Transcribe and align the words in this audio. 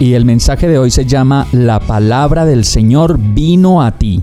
Y 0.00 0.14
el 0.14 0.24
mensaje 0.24 0.68
de 0.68 0.78
hoy 0.78 0.92
se 0.92 1.06
llama 1.06 1.48
La 1.50 1.80
palabra 1.80 2.44
del 2.44 2.64
Señor 2.64 3.18
vino 3.18 3.82
a 3.82 3.98
ti. 3.98 4.22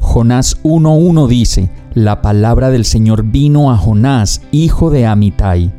Jonás 0.00 0.62
1.1 0.62 1.28
dice, 1.28 1.68
la 1.92 2.22
palabra 2.22 2.70
del 2.70 2.86
Señor 2.86 3.24
vino 3.24 3.70
a 3.70 3.76
Jonás, 3.76 4.40
hijo 4.52 4.90
de 4.90 5.04
Amitai. 5.04 5.70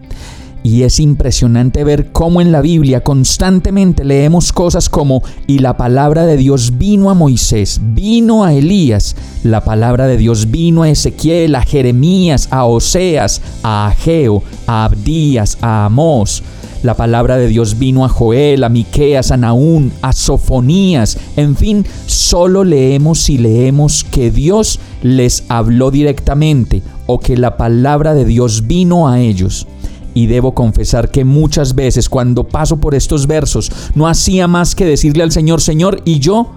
Y 0.62 0.84
es 0.84 1.00
impresionante 1.00 1.84
ver 1.84 2.12
cómo 2.12 2.42
en 2.42 2.52
la 2.52 2.62
Biblia 2.62 3.02
constantemente 3.02 4.06
leemos 4.06 4.54
cosas 4.54 4.88
como, 4.88 5.24
y 5.48 5.60
la 5.60 5.78
palabra 5.78 6.28
de 6.28 6.38
Dios 6.38 6.78
vino 6.78 7.10
a 7.10 7.16
Moisés, 7.16 7.82
vino 7.84 8.44
a 8.44 8.54
Elías, 8.54 9.16
la 9.44 9.64
palabra 9.64 10.06
de 10.06 10.18
Dios 10.18 10.52
vino 10.52 10.84
a 10.84 10.90
Ezequiel, 10.90 11.56
a 11.56 11.64
Jeremías, 11.64 12.50
a 12.52 12.66
Oseas, 12.66 13.42
a 13.64 13.88
Ageo, 13.88 14.44
a 14.68 14.86
Abdías, 14.86 15.58
a 15.60 15.86
Amós. 15.86 16.44
La 16.84 16.96
palabra 16.96 17.38
de 17.38 17.48
Dios 17.48 17.80
vino 17.80 18.04
a 18.04 18.10
Joel, 18.10 18.62
a 18.62 18.68
Miqueas, 18.68 19.32
a 19.32 19.38
Naún, 19.38 19.94
a 20.02 20.12
Sofonías. 20.12 21.18
En 21.38 21.56
fin, 21.56 21.86
solo 22.08 22.66
leemos 22.66 23.30
y 23.30 23.38
leemos 23.38 24.04
que 24.04 24.32
Dios 24.32 24.82
les 25.02 25.46
habló 25.48 25.92
directamente 25.92 26.84
o 27.06 27.20
que 27.20 27.38
la 27.38 27.56
palabra 27.56 28.14
de 28.14 28.26
Dios 28.26 28.68
vino 28.68 29.08
a 29.08 29.22
ellos. 29.22 29.66
Y 30.14 30.26
debo 30.28 30.54
confesar 30.54 31.10
que 31.10 31.24
muchas 31.24 31.74
veces 31.74 32.10
cuando 32.10 32.50
paso 32.50 32.76
por 32.76 32.96
estos 32.96 33.28
versos 33.28 33.72
no 33.96 34.06
hacía 34.06 34.50
más 34.50 34.76
que 34.76 34.86
decirle 34.86 35.24
al 35.24 35.32
Señor, 35.32 35.62
Señor, 35.62 36.02
¿y 36.04 36.20
yo? 36.20 36.52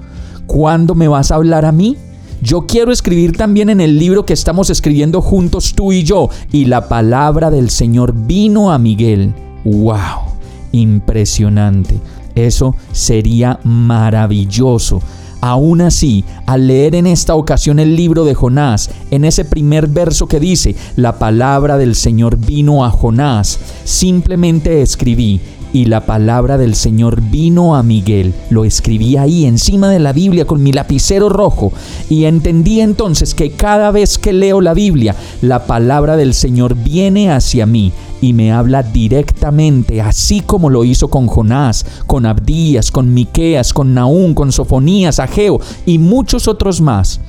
¿Cuándo 0.48 0.96
me 0.96 1.06
vas 1.06 1.30
a 1.30 1.36
hablar 1.36 1.64
a 1.64 1.70
mí? 1.70 1.96
Yo 2.42 2.66
quiero 2.66 2.90
escribir 2.90 3.36
también 3.36 3.70
en 3.70 3.80
el 3.80 3.96
libro 3.96 4.26
que 4.26 4.32
estamos 4.32 4.70
escribiendo 4.70 5.22
juntos 5.22 5.74
tú 5.76 5.92
y 5.92 6.02
yo. 6.02 6.30
Y 6.50 6.64
la 6.64 6.88
palabra 6.88 7.52
del 7.52 7.70
Señor 7.70 8.12
vino 8.12 8.72
a 8.72 8.78
Miguel 8.78 9.32
¡Wow! 9.66 10.30
Impresionante. 10.70 11.98
Eso 12.36 12.76
sería 12.92 13.58
maravilloso. 13.64 15.02
Aún 15.40 15.80
así, 15.80 16.24
al 16.46 16.68
leer 16.68 16.94
en 16.94 17.06
esta 17.06 17.34
ocasión 17.34 17.80
el 17.80 17.96
libro 17.96 18.24
de 18.24 18.34
Jonás, 18.34 18.90
en 19.10 19.24
ese 19.24 19.44
primer 19.44 19.88
verso 19.88 20.28
que 20.28 20.38
dice, 20.38 20.76
la 20.94 21.18
palabra 21.18 21.78
del 21.78 21.96
Señor 21.96 22.36
vino 22.36 22.84
a 22.84 22.90
Jonás, 22.90 23.58
simplemente 23.84 24.82
escribí, 24.82 25.40
y 25.72 25.86
la 25.86 26.06
palabra 26.06 26.58
del 26.58 26.74
Señor 26.74 27.20
vino 27.20 27.74
a 27.74 27.82
Miguel. 27.82 28.32
Lo 28.50 28.64
escribí 28.64 29.16
ahí 29.16 29.44
encima 29.44 29.90
de 29.90 29.98
la 29.98 30.12
Biblia 30.12 30.46
con 30.46 30.62
mi 30.62 30.72
lapicero 30.72 31.28
rojo 31.28 31.72
y 32.08 32.24
entendí 32.24 32.80
entonces 32.80 33.34
que 33.34 33.50
cada 33.50 33.90
vez 33.90 34.16
que 34.16 34.32
leo 34.32 34.62
la 34.62 34.72
Biblia, 34.72 35.14
la 35.42 35.66
palabra 35.66 36.16
del 36.16 36.32
Señor 36.32 36.76
viene 36.76 37.30
hacia 37.30 37.66
mí 37.66 37.92
y 38.20 38.32
me 38.32 38.52
habla 38.52 38.82
directamente, 38.82 40.00
así 40.00 40.40
como 40.40 40.70
lo 40.70 40.84
hizo 40.84 41.08
con 41.08 41.26
Jonás, 41.26 41.84
con 42.06 42.26
Abdías, 42.26 42.90
con 42.90 43.12
Miqueas, 43.12 43.72
con 43.72 43.94
Naún, 43.94 44.34
con 44.34 44.52
Sofonías, 44.52 45.18
Ageo 45.18 45.60
y 45.84 45.98
muchos 45.98 46.48
otros 46.48 46.80
más. 46.80 47.20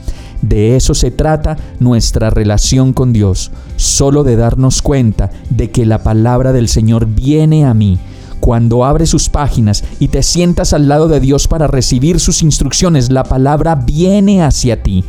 De 0.42 0.75
eso 0.75 0.94
se 0.94 1.09
trata 1.12 1.58
nuestra 1.80 2.30
relación 2.30 2.94
con 2.94 3.12
Dios, 3.12 3.52
solo 3.75 4.24
de 4.24 4.36
darnos 4.36 4.81
cuenta 4.81 5.31
de 5.50 5.72
que 5.72 5.86
la 5.86 6.03
palabra 6.03 6.53
del 6.53 6.68
Señor 6.68 7.08
viene 7.08 7.66
a 7.66 7.74
mí 7.74 7.98
cuando 8.40 8.86
abres 8.86 9.09
sus 9.09 9.30
páginas 9.30 9.84
y 10.00 10.09
te 10.09 10.22
sientas 10.22 10.72
al 10.72 10.88
lado 10.88 11.08
de 11.08 11.19
Dios 11.19 11.48
para 11.48 11.68
recibir 11.68 12.19
sus 12.19 12.44
instrucciones, 12.44 13.12
la 13.12 13.24
palabra 13.24 13.75
viene 13.75 14.44
hacia 14.44 14.84
ti. 14.84 15.04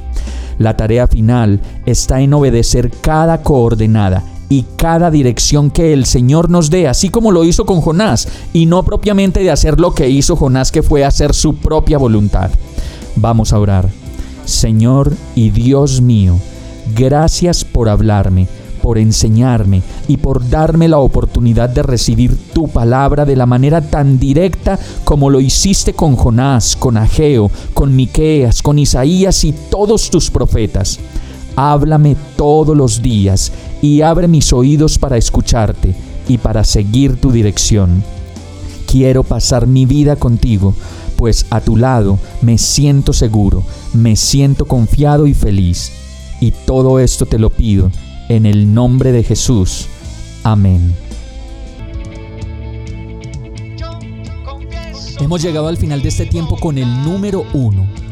La 0.59 0.77
tarea 0.77 1.07
final 1.07 1.61
está 1.87 2.21
en 2.21 2.33
obedecer 2.33 2.91
cada 3.03 3.43
coordenada 3.43 4.25
y 4.49 4.65
cada 4.77 5.11
dirección 5.11 5.71
que 5.71 5.93
el 5.93 6.07
Señor 6.07 6.51
nos 6.51 6.71
dé, 6.71 6.89
así 6.89 7.11
como 7.11 7.33
lo 7.33 7.45
hizo 7.45 7.67
con 7.67 7.81
Jonás, 7.81 8.29
y 8.53 8.67
no 8.67 8.83
propiamente 8.83 9.41
de 9.41 9.51
hacer 9.51 9.79
lo 9.79 9.95
que 9.95 10.09
hizo 10.09 10.37
Jonás, 10.37 10.73
que 10.73 10.83
fue 10.83 11.05
hacer 11.05 11.35
su 11.35 11.57
propia 11.57 11.99
voluntad. 11.99 12.51
Vamos 13.17 13.53
a 13.53 13.59
orar. 13.59 13.89
Señor 14.45 15.13
y 15.35 15.51
Dios 15.51 16.01
mío, 16.01 16.39
gracias 16.95 17.65
por 17.65 17.89
hablarme 17.89 18.49
por 18.79 18.97
enseñarme 18.97 19.83
y 20.07 20.17
por 20.17 20.49
darme 20.49 20.89
la 20.89 20.99
oportunidad 20.99 21.69
de 21.69 21.83
recibir 21.83 22.37
tu 22.55 22.69
palabra 22.69 23.25
de 23.25 23.37
la 23.37 23.45
manera 23.45 23.83
tan 23.83 24.19
directa 24.19 24.79
como 25.05 25.29
lo 25.29 25.41
hiciste 25.41 25.93
con 25.93 26.17
Jonás, 26.17 26.75
con 26.75 26.97
Ageo, 26.97 27.51
con 27.75 27.95
Miqueas, 27.95 28.63
con 28.63 28.79
Isaías 28.79 29.45
y 29.45 29.53
todos 29.53 30.09
tus 30.09 30.31
profetas. 30.31 30.99
Háblame 31.61 32.15
todos 32.37 32.77
los 32.77 33.03
días 33.03 33.51
y 33.83 34.03
abre 34.03 34.29
mis 34.29 34.53
oídos 34.53 34.97
para 34.97 35.17
escucharte 35.17 35.93
y 36.29 36.39
para 36.39 36.63
seguir 36.63 37.21
tu 37.21 37.33
dirección. 37.33 38.05
Quiero 38.87 39.25
pasar 39.25 39.67
mi 39.67 39.85
vida 39.85 40.15
contigo, 40.15 40.73
pues 41.17 41.47
a 41.51 41.61
tu 41.61 41.77
lado 41.77 42.21
me 42.43 42.59
siento 42.59 43.13
seguro, 43.13 43.65
me 43.93 44.15
siento 44.15 44.67
confiado 44.67 45.27
y 45.27 45.35
feliz. 45.35 45.91
Y 46.41 46.53
todo 46.53 47.01
esto 47.01 47.27
te 47.27 47.41
lo 47.41 47.51
pido 47.51 47.91
en 48.29 48.47
el 48.47 48.73
nombre 48.73 49.11
de 49.11 49.25
Jesús. 49.25 49.89
Amén. 50.45 50.95
Hemos 55.19 55.43
llegado 55.43 55.67
al 55.67 55.77
final 55.77 56.03
de 56.03 56.09
este 56.11 56.27
tiempo 56.27 56.57
con 56.57 56.79
el 56.79 56.87
número 57.03 57.45
uno. 57.53 57.85